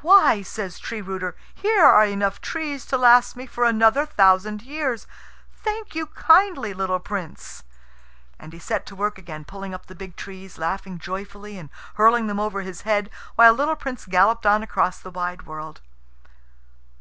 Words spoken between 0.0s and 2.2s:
"Why," says Tree rooter, "here are